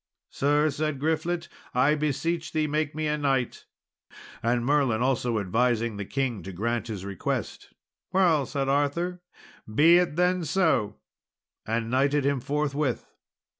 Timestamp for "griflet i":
0.99-1.93